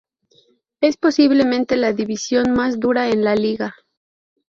Es 0.81 0.97
posiblemente 0.97 1.77
la 1.77 1.93
división 1.93 2.53
más 2.53 2.79
dura 2.79 3.09
en 3.11 3.23
la 3.23 3.35
liga. 3.35 3.75